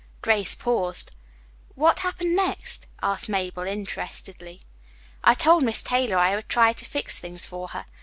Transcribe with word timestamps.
Grace 0.23 0.55
paused. 0.55 1.15
"What 1.75 1.99
happened 1.99 2.35
next?" 2.35 2.87
asked 3.03 3.29
Mabel 3.29 3.67
interestedly. 3.67 4.59
"I 5.23 5.35
told 5.35 5.61
Miss 5.61 5.83
Taylor 5.83 6.17
I 6.17 6.33
would 6.35 6.49
try 6.49 6.73
to 6.73 6.85
fix 6.85 7.19
things 7.19 7.45
for 7.45 7.67
her. 7.67 7.85